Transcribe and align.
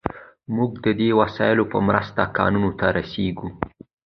موږ 0.55 0.71
د 0.85 0.87
دې 0.99 1.09
وسایلو 1.19 1.63
په 1.71 1.77
مرسته 1.87 2.21
کانونو 2.37 2.69
ته 2.79 2.87
رسیږو. 2.97 3.47